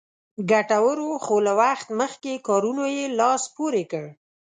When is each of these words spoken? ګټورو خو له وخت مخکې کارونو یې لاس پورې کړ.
ګټورو 0.51 1.09
خو 1.23 1.35
له 1.45 1.53
وخت 1.61 1.87
مخکې 1.99 2.33
کارونو 2.47 2.83
یې 2.95 3.05
لاس 3.19 3.43
پورې 3.55 3.83
کړ. 3.91 4.05